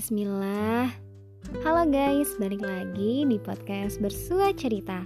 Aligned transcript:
Bismillah. 0.00 0.88
Halo 1.60 1.84
guys, 1.84 2.32
balik 2.40 2.64
lagi 2.64 3.28
di 3.28 3.36
podcast 3.36 4.00
Bersua 4.00 4.48
Cerita. 4.56 5.04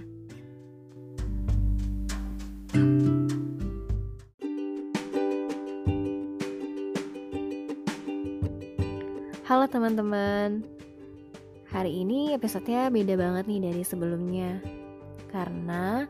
Halo 9.43 9.67
teman-teman. 9.67 10.63
Hari 11.75 11.91
ini 11.91 12.31
episodenya 12.31 12.87
beda 12.87 13.19
banget 13.19 13.51
nih 13.51 13.67
dari 13.67 13.83
sebelumnya. 13.83 14.63
Karena 15.27 16.07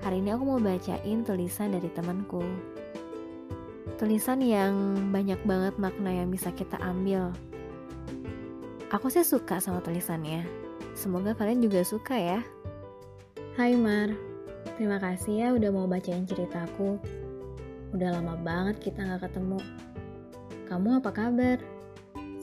hari 0.00 0.24
ini 0.24 0.32
aku 0.32 0.56
mau 0.56 0.56
bacain 0.56 1.20
tulisan 1.20 1.76
dari 1.76 1.92
temanku. 1.92 2.40
Tulisan 4.00 4.40
yang 4.40 4.72
banyak 5.12 5.44
banget 5.44 5.76
makna 5.76 6.24
yang 6.24 6.32
bisa 6.32 6.48
kita 6.56 6.80
ambil 6.80 7.28
Aku 8.92 9.08
sih 9.08 9.24
suka 9.24 9.56
sama 9.56 9.80
tulisannya. 9.80 10.44
Semoga 10.92 11.32
kalian 11.32 11.64
juga 11.64 11.80
suka 11.80 12.12
ya. 12.12 12.44
Hai 13.56 13.72
Mar, 13.72 14.12
terima 14.76 15.00
kasih 15.00 15.32
ya 15.32 15.48
udah 15.56 15.72
mau 15.72 15.88
bacain 15.88 16.28
ceritaku. 16.28 17.00
Udah 17.96 18.12
lama 18.12 18.36
banget 18.36 18.84
kita 18.84 19.00
gak 19.00 19.32
ketemu. 19.32 19.64
Kamu 20.68 21.00
apa 21.00 21.08
kabar? 21.08 21.56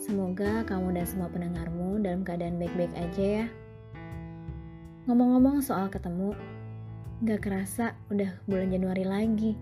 Semoga 0.01 0.65
kamu 0.65 0.97
dan 0.97 1.05
semua 1.05 1.29
pendengarmu 1.29 2.01
dalam 2.01 2.25
keadaan 2.25 2.57
baik-baik 2.57 2.97
aja 2.97 3.45
ya. 3.45 3.47
Ngomong-ngomong 5.05 5.61
soal 5.61 5.85
ketemu, 5.93 6.33
gak 7.29 7.45
kerasa 7.45 7.93
udah 8.09 8.33
bulan 8.49 8.73
Januari 8.73 9.05
lagi. 9.05 9.53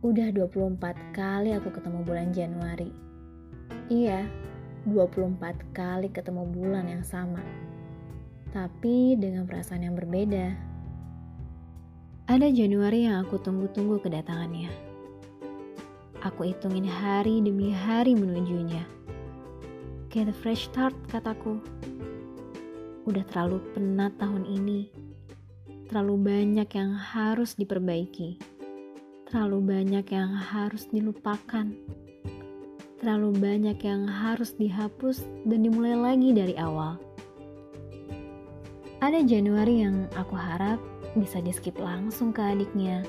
Udah 0.00 0.32
24 0.32 0.80
kali 1.12 1.52
aku 1.52 1.68
ketemu 1.68 2.00
bulan 2.08 2.32
Januari. 2.32 2.88
Iya, 3.92 4.24
24 4.84 5.72
kali 5.72 6.12
ketemu 6.12 6.44
bulan 6.44 6.84
yang 6.84 7.00
sama, 7.00 7.40
tapi 8.52 9.16
dengan 9.16 9.48
perasaan 9.48 9.80
yang 9.80 9.96
berbeda. 9.96 10.52
Ada 12.28 12.52
Januari 12.52 13.08
yang 13.08 13.24
aku 13.24 13.40
tunggu-tunggu 13.40 14.04
kedatangannya. 14.04 14.68
Aku 16.20 16.44
hitungin 16.44 16.84
hari 16.84 17.40
demi 17.40 17.72
hari 17.72 18.12
menujunya. 18.12 18.84
Get 20.12 20.28
a 20.28 20.36
fresh 20.36 20.68
start, 20.68 20.92
kataku. 21.08 21.64
Udah 23.08 23.24
terlalu 23.32 23.64
penat 23.72 24.12
tahun 24.20 24.44
ini. 24.44 24.92
Terlalu 25.88 26.14
banyak 26.28 26.68
yang 26.76 26.92
harus 26.92 27.56
diperbaiki. 27.56 28.36
Terlalu 29.32 29.64
banyak 29.64 30.06
yang 30.12 30.36
harus 30.36 30.84
dilupakan 30.92 31.72
terlalu 33.04 33.36
banyak 33.36 33.76
yang 33.84 34.08
harus 34.08 34.56
dihapus 34.56 35.28
dan 35.44 35.60
dimulai 35.60 35.92
lagi 35.92 36.32
dari 36.32 36.56
awal. 36.56 36.96
Ada 39.04 39.20
Januari 39.28 39.84
yang 39.84 40.08
aku 40.16 40.32
harap 40.32 40.80
bisa 41.12 41.44
di 41.44 41.52
skip 41.52 41.76
langsung 41.76 42.32
ke 42.32 42.40
adiknya, 42.40 43.04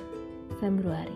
Februari. 0.60 1.16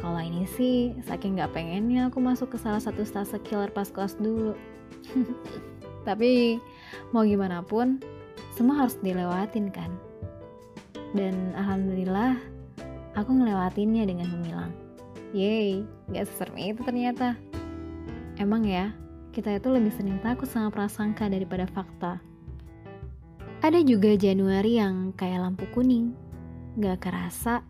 Kalau 0.00 0.16
ini 0.16 0.48
sih, 0.56 0.96
saking 1.04 1.36
gak 1.36 1.52
pengennya 1.52 2.08
aku 2.08 2.24
masuk 2.24 2.56
ke 2.56 2.58
salah 2.64 2.80
satu 2.80 3.04
stase 3.04 3.36
killer 3.44 3.68
pas 3.68 3.92
kelas 3.92 4.16
dulu. 4.16 4.56
Tapi 6.08 6.56
mau 7.12 7.28
gimana 7.28 7.60
pun, 7.60 8.00
semua 8.56 8.88
harus 8.88 8.96
dilewatin 9.04 9.68
kan. 9.68 9.92
Dan 11.12 11.52
alhamdulillah, 11.52 12.40
aku 13.20 13.36
ngelewatinnya 13.36 14.08
dengan 14.08 14.32
gemilang. 14.32 14.72
Yeay, 15.36 15.84
gak 16.08 16.24
seserem 16.24 16.56
itu 16.56 16.80
ternyata. 16.80 17.49
Emang 18.40 18.64
ya, 18.64 18.96
kita 19.36 19.52
itu 19.52 19.68
lebih 19.68 19.92
sering 19.92 20.16
takut 20.24 20.48
sama 20.48 20.72
prasangka 20.72 21.28
daripada 21.28 21.68
fakta. 21.68 22.24
Ada 23.60 23.84
juga 23.84 24.16
Januari 24.16 24.80
yang 24.80 25.12
kayak 25.12 25.44
lampu 25.44 25.68
kuning, 25.76 26.16
gak 26.80 27.04
kerasa, 27.04 27.60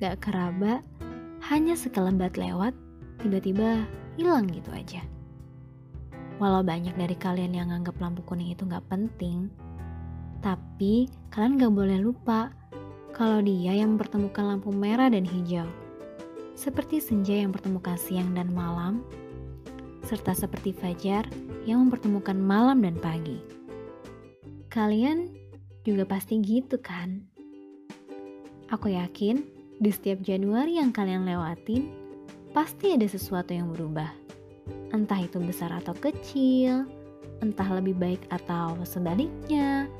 gak 0.00 0.24
keraba, 0.24 0.80
hanya 1.52 1.76
sekelembat 1.76 2.40
lewat, 2.40 2.72
tiba-tiba 3.20 3.84
hilang 4.16 4.48
gitu 4.48 4.72
aja. 4.72 5.04
Walau 6.40 6.64
banyak 6.64 6.96
dari 6.96 7.12
kalian 7.12 7.52
yang 7.52 7.68
nganggap 7.68 8.00
lampu 8.00 8.24
kuning 8.24 8.56
itu 8.56 8.64
gak 8.64 8.88
penting, 8.88 9.52
tapi 10.40 11.12
kalian 11.28 11.60
gak 11.60 11.76
boleh 11.76 12.00
lupa 12.00 12.48
kalau 13.12 13.44
dia 13.44 13.76
yang 13.76 14.00
mempertemukan 14.00 14.56
lampu 14.56 14.72
merah 14.72 15.12
dan 15.12 15.28
hijau. 15.28 15.68
Seperti 16.56 17.04
senja 17.04 17.36
yang 17.36 17.52
mempertemukan 17.52 18.00
siang 18.00 18.32
dan 18.32 18.48
malam, 18.56 19.04
serta 20.06 20.32
seperti 20.32 20.70
fajar 20.70 21.26
yang 21.66 21.82
mempertemukan 21.86 22.38
malam 22.38 22.86
dan 22.86 22.94
pagi. 23.02 23.42
Kalian 24.70 25.34
juga 25.82 26.06
pasti 26.06 26.38
gitu 26.38 26.78
kan? 26.78 27.26
Aku 28.70 28.90
yakin 28.90 29.42
di 29.82 29.90
setiap 29.90 30.22
Januari 30.22 30.78
yang 30.78 30.94
kalian 30.94 31.26
lewatin, 31.26 31.90
pasti 32.54 32.94
ada 32.94 33.04
sesuatu 33.04 33.50
yang 33.52 33.74
berubah. 33.74 34.08
Entah 34.94 35.20
itu 35.20 35.42
besar 35.42 35.74
atau 35.74 35.92
kecil, 35.92 36.86
entah 37.44 37.68
lebih 37.74 37.98
baik 37.98 38.22
atau 38.30 38.78
sebaliknya, 38.86 39.90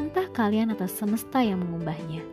entah 0.00 0.26
kalian 0.32 0.72
atau 0.72 0.88
semesta 0.88 1.44
yang 1.44 1.60
mengubahnya. 1.60 2.24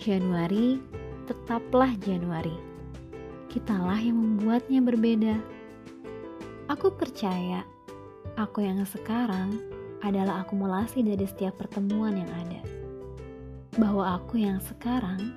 Januari 0.00 0.80
tetaplah 1.28 1.92
Januari. 2.02 2.54
Kitalah 3.52 4.00
yang 4.00 4.16
membuatnya 4.16 4.80
berbeda. 4.84 5.36
Aku 6.68 6.92
percaya, 6.92 7.64
aku 8.36 8.60
yang 8.60 8.84
sekarang 8.84 9.56
adalah 10.04 10.44
akumulasi 10.44 11.00
dari 11.00 11.24
setiap 11.24 11.56
pertemuan 11.56 12.20
yang 12.20 12.28
ada. 12.28 12.60
Bahwa 13.80 14.20
aku 14.20 14.36
yang 14.36 14.60
sekarang 14.60 15.32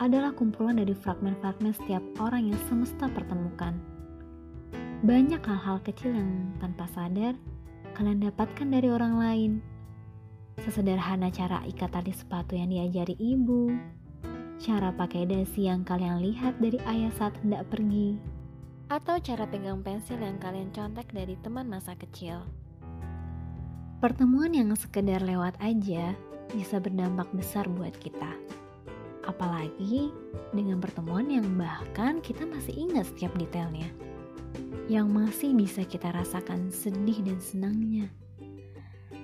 adalah 0.00 0.32
kumpulan 0.32 0.80
dari 0.80 0.96
fragmen-fragmen 0.96 1.76
setiap 1.76 2.00
orang 2.24 2.48
yang 2.48 2.60
semesta 2.72 3.04
pertemukan. 3.12 3.76
Banyak 5.04 5.44
hal-hal 5.44 5.76
kecil 5.84 6.16
yang 6.16 6.56
tanpa 6.56 6.88
sadar 6.88 7.36
kalian 7.92 8.24
dapatkan 8.24 8.72
dari 8.72 8.88
orang 8.88 9.20
lain. 9.20 9.52
Sesederhana 10.64 11.28
cara 11.28 11.60
ikat 11.68 11.92
tali 11.92 12.16
sepatu 12.16 12.56
yang 12.56 12.72
diajari 12.72 13.12
ibu, 13.20 13.76
cara 14.56 14.88
pakai 14.88 15.28
dasi 15.28 15.68
yang 15.68 15.84
kalian 15.84 16.24
lihat 16.24 16.56
dari 16.64 16.80
ayah 16.88 17.12
saat 17.12 17.36
hendak 17.44 17.68
pergi, 17.68 18.16
atau 18.92 19.16
cara 19.24 19.48
pegang 19.48 19.80
pensil 19.80 20.20
yang 20.20 20.36
kalian 20.36 20.68
contek 20.68 21.08
dari 21.16 21.32
teman 21.40 21.64
masa 21.64 21.96
kecil. 21.96 22.44
Pertemuan 24.04 24.52
yang 24.52 24.68
sekedar 24.76 25.24
lewat 25.24 25.56
aja 25.64 26.12
bisa 26.52 26.76
berdampak 26.76 27.24
besar 27.32 27.64
buat 27.72 27.96
kita. 27.96 28.36
Apalagi 29.24 30.12
dengan 30.52 30.76
pertemuan 30.76 31.32
yang 31.32 31.48
bahkan 31.56 32.20
kita 32.20 32.44
masih 32.44 32.76
ingat 32.76 33.08
setiap 33.08 33.32
detailnya. 33.40 33.88
Yang 34.92 35.06
masih 35.08 35.50
bisa 35.56 35.88
kita 35.88 36.12
rasakan 36.12 36.68
sedih 36.68 37.24
dan 37.24 37.40
senangnya. 37.40 38.12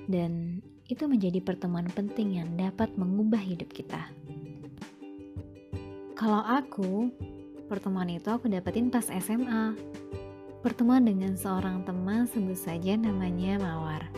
Dan 0.09 0.65
itu 0.89 1.05
menjadi 1.05 1.45
pertemuan 1.45 1.93
penting 1.93 2.41
yang 2.41 2.57
dapat 2.57 2.89
mengubah 2.97 3.43
hidup 3.43 3.69
kita. 3.77 4.09
Kalau 6.17 6.41
aku, 6.41 7.12
Pertemuan 7.69 8.09
itu 8.09 8.33
aku 8.33 8.49
dapetin 8.49 8.89
pas 8.89 9.05
SMA. 9.05 9.77
Pertemuan 10.65 11.05
dengan 11.05 11.37
seorang 11.37 11.84
teman 11.84 12.25
sebut 12.25 12.56
saja 12.56 12.97
namanya 12.97 13.61
Mawar. 13.61 14.09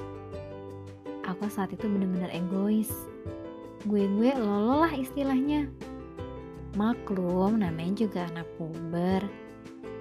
Aku 1.26 1.50
saat 1.50 1.74
itu 1.74 1.90
bener-bener 1.90 2.30
egois. 2.30 2.90
Gue-gue 3.84 4.38
lolo 4.38 4.86
lah 4.86 4.94
istilahnya. 4.94 5.66
Maklum 6.78 7.58
namanya 7.58 8.06
juga 8.06 8.30
anak 8.30 8.46
puber. 8.54 9.26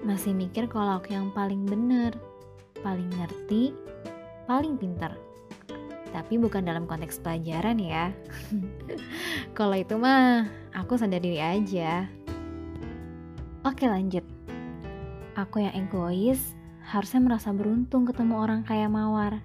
Masih 0.06 0.30
mikir 0.30 0.70
kalau 0.70 1.02
aku 1.02 1.10
yang 1.12 1.34
paling 1.34 1.66
bener, 1.66 2.14
paling 2.86 3.10
ngerti, 3.18 3.74
paling 4.46 4.78
pintar 4.78 5.18
tapi 6.10 6.36
bukan 6.38 6.66
dalam 6.66 6.84
konteks 6.90 7.22
pelajaran 7.22 7.78
ya. 7.78 8.10
Kalau 9.58 9.78
itu 9.78 9.94
mah 9.96 10.46
aku 10.74 10.98
sadar 10.98 11.22
diri 11.22 11.38
aja. 11.38 12.10
Oke 13.60 13.84
lanjut. 13.84 14.24
Aku 15.36 15.60
yang 15.60 15.76
egois 15.76 16.56
harusnya 16.80 17.20
merasa 17.20 17.52
beruntung 17.52 18.08
ketemu 18.08 18.40
orang 18.40 18.64
kayak 18.64 18.88
Mawar. 18.88 19.44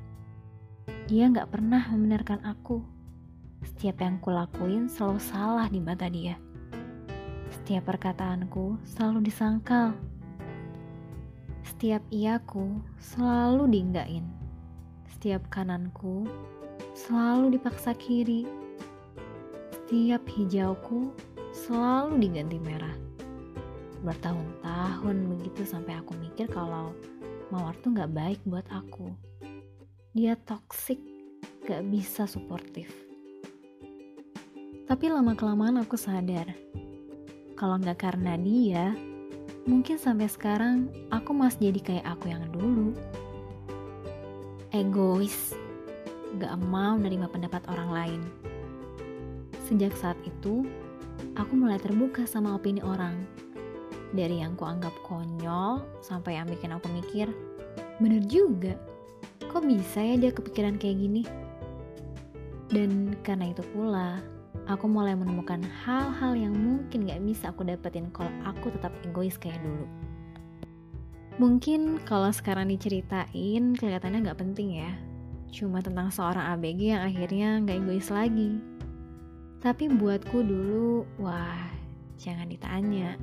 Dia 1.12 1.27
gak 1.27 1.51
pernah 1.51 1.83
membenarkan 1.91 2.39
aku. 2.47 2.79
Setiap 3.67 4.00
yang 4.00 4.15
kulakuin 4.23 4.88
selalu 4.88 5.19
salah 5.19 5.67
di 5.67 5.83
mata 5.83 6.07
dia. 6.07 6.39
Setiap 7.59 7.91
perkataanku 7.91 8.79
selalu 8.88 9.27
disangkal. 9.27 9.91
Setiap 11.67 12.00
iaku 12.07 12.79
selalu 12.95 13.67
diinggain. 13.67 14.23
Setiap 15.12 15.44
kananku 15.51 16.23
selalu 16.95 17.59
dipaksa 17.59 17.91
kiri. 18.00 18.47
Setiap 19.75 20.23
hijauku 20.31 21.12
selalu 21.51 22.23
diganti 22.23 22.63
merah 22.63 23.14
bertahun-tahun 24.05 25.17
begitu 25.33 25.65
sampai 25.65 25.97
aku 25.97 26.13
mikir 26.21 26.45
kalau 26.47 26.93
Mawar 27.53 27.77
tuh 27.85 27.93
gak 27.93 28.09
baik 28.09 28.41
buat 28.49 28.65
aku. 28.73 29.13
Dia 30.17 30.33
toxic, 30.33 30.97
gak 31.69 31.85
bisa 31.93 32.25
suportif. 32.25 32.89
Tapi 34.89 35.05
lama-kelamaan 35.13 35.77
aku 35.81 35.93
sadar, 35.93 36.49
kalau 37.53 37.77
gak 37.77 38.01
karena 38.01 38.33
dia, 38.33 38.97
mungkin 39.69 40.01
sampai 40.01 40.25
sekarang 40.25 40.89
aku 41.13 41.37
masih 41.37 41.69
jadi 41.69 41.79
kayak 41.85 42.05
aku 42.17 42.33
yang 42.33 42.49
dulu. 42.49 42.97
Egois, 44.73 45.53
gak 46.41 46.57
mau 46.65 46.97
menerima 46.97 47.29
pendapat 47.29 47.61
orang 47.69 47.89
lain. 47.93 48.21
Sejak 49.69 49.93
saat 49.93 50.17
itu, 50.25 50.65
aku 51.37 51.53
mulai 51.53 51.77
terbuka 51.77 52.25
sama 52.25 52.57
opini 52.57 52.81
orang 52.81 53.44
dari 54.15 54.39
yang 54.39 54.56
kuanggap 54.56 54.95
konyol 55.03 55.83
sampai 56.00 56.39
yang 56.39 56.47
bikin 56.47 56.71
aku 56.71 56.88
mikir, 56.89 57.27
bener 58.00 58.23
juga, 58.25 58.79
kok 59.51 59.67
bisa 59.67 60.00
ya 60.00 60.15
dia 60.15 60.31
kepikiran 60.31 60.79
kayak 60.79 60.97
gini? 60.97 61.23
Dan 62.71 63.13
karena 63.21 63.51
itu 63.53 63.62
pula, 63.75 64.23
aku 64.65 64.89
mulai 64.89 65.13
menemukan 65.13 65.62
hal-hal 65.85 66.33
yang 66.33 66.56
mungkin 66.56 67.06
gak 67.06 67.21
bisa 67.21 67.53
aku 67.53 67.67
dapetin 67.67 68.09
kalau 68.09 68.31
aku 68.47 68.73
tetap 68.73 68.95
egois 69.06 69.38
kayak 69.38 69.62
dulu. 69.62 69.85
Mungkin 71.35 72.00
kalau 72.07 72.31
sekarang 72.31 72.71
diceritain 72.71 73.75
kelihatannya 73.75 74.23
gak 74.25 74.39
penting 74.39 74.79
ya, 74.79 74.91
cuma 75.51 75.83
tentang 75.83 76.09
seorang 76.09 76.56
ABG 76.56 76.95
yang 76.95 77.03
akhirnya 77.03 77.50
gak 77.67 77.77
egois 77.83 78.07
lagi. 78.07 78.57
Tapi 79.59 79.91
buatku 79.91 80.41
dulu, 80.41 81.03
wah 81.19 81.69
jangan 82.15 82.47
ditanya 82.47 83.19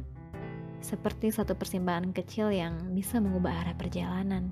seperti 0.83 1.31
satu 1.31 1.55
persimpangan 1.55 2.11
kecil 2.11 2.51
yang 2.51 2.75
bisa 2.93 3.23
mengubah 3.23 3.55
arah 3.65 3.77
perjalanan, 3.79 4.51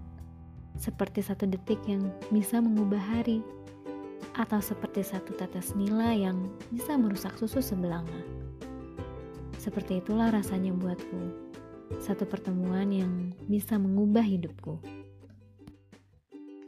seperti 0.79 1.27
satu 1.27 1.45
detik 1.51 1.83
yang 1.91 2.07
bisa 2.31 2.63
mengubah 2.63 3.03
hari, 3.03 3.43
atau 4.39 4.63
seperti 4.63 5.03
satu 5.03 5.35
tetes 5.35 5.75
nila 5.75 6.15
yang 6.15 6.47
bisa 6.71 6.95
merusak 6.95 7.35
susu 7.35 7.59
sebelanga. 7.59 8.23
Seperti 9.59 10.01
itulah 10.01 10.31
rasanya 10.31 10.73
buatku, 10.73 11.51
satu 11.99 12.25
pertemuan 12.25 12.89
yang 12.95 13.35
bisa 13.51 13.77
mengubah 13.77 14.23
hidupku. 14.23 14.79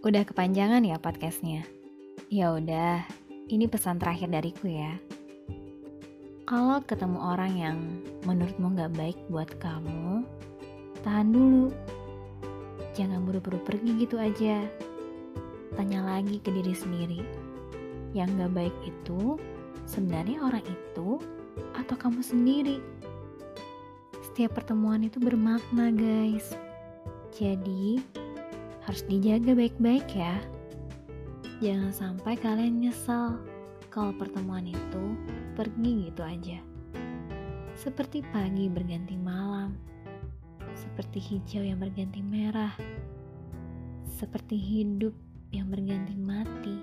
Udah 0.02 0.26
kepanjangan 0.26 0.82
ya 0.82 0.98
podcastnya? 0.98 1.62
Ya 2.26 2.50
udah, 2.50 3.06
ini 3.46 3.70
pesan 3.70 4.02
terakhir 4.02 4.34
dariku 4.34 4.66
ya. 4.66 4.98
Kalau 6.52 6.84
ketemu 6.84 7.16
orang 7.16 7.52
yang 7.56 7.78
menurutmu 8.28 8.76
gak 8.76 8.92
baik 8.92 9.16
buat 9.32 9.48
kamu, 9.56 10.20
tahan 11.00 11.32
dulu. 11.32 11.72
Jangan 12.92 13.24
buru-buru 13.24 13.56
pergi 13.64 14.04
gitu 14.04 14.20
aja. 14.20 14.60
Tanya 15.72 16.04
lagi 16.04 16.44
ke 16.44 16.52
diri 16.52 16.76
sendiri. 16.76 17.24
Yang 18.12 18.36
gak 18.36 18.52
baik 18.52 18.76
itu 18.84 19.40
sebenarnya 19.88 20.44
orang 20.44 20.60
itu 20.68 21.24
atau 21.72 21.96
kamu 21.96 22.20
sendiri. 22.20 22.84
Setiap 24.20 24.52
pertemuan 24.52 25.08
itu 25.08 25.16
bermakna, 25.24 25.88
guys. 25.88 26.52
Jadi, 27.32 28.04
harus 28.84 29.00
dijaga 29.08 29.56
baik-baik 29.56 30.04
ya. 30.12 30.36
Jangan 31.64 31.96
sampai 31.96 32.36
kalian 32.36 32.84
nyesal 32.84 33.40
kalau 33.92 34.16
pertemuan 34.16 34.64
itu 34.64 35.04
pergi 35.52 36.08
gitu 36.08 36.24
aja. 36.24 36.58
Seperti 37.76 38.24
pagi 38.32 38.72
berganti 38.72 39.20
malam, 39.20 39.76
seperti 40.72 41.20
hijau 41.20 41.60
yang 41.60 41.76
berganti 41.76 42.24
merah, 42.24 42.72
seperti 44.08 44.56
hidup 44.56 45.12
yang 45.52 45.68
berganti 45.68 46.16
mati, 46.16 46.76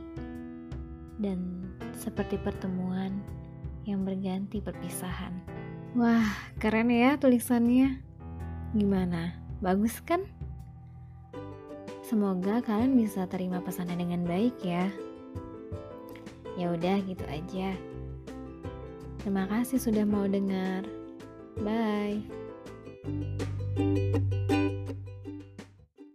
dan 1.18 1.66
seperti 1.98 2.38
pertemuan 2.38 3.18
yang 3.90 4.06
berganti 4.06 4.62
perpisahan. 4.62 5.34
Wah, 5.98 6.30
keren 6.62 6.94
ya 6.94 7.18
tulisannya. 7.18 8.06
Gimana? 8.78 9.34
Bagus 9.66 9.98
kan? 10.06 10.22
Semoga 12.06 12.62
kalian 12.62 12.94
bisa 12.94 13.26
terima 13.26 13.58
pesannya 13.66 13.98
dengan 13.98 14.22
baik 14.30 14.62
ya. 14.62 14.86
Ya 16.60 16.76
udah 16.76 17.00
gitu 17.08 17.24
aja. 17.32 17.72
Terima 19.24 19.48
kasih 19.48 19.80
sudah 19.80 20.04
mau 20.04 20.28
dengar. 20.28 20.84
Bye. 21.64 22.20